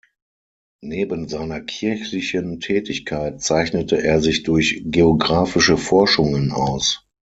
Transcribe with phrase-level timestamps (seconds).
[0.81, 7.07] Neben seiner kirchlichen Tätigkeit zeichnete er sich durch geographische Forschungen aus.